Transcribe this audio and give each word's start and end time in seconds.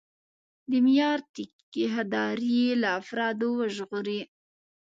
د 0.69 0.71
معیار 0.85 1.19
ټیکهداري 1.33 2.61
له 2.81 2.89
افرادو 3.01 3.47
وژغوري. 3.59 4.21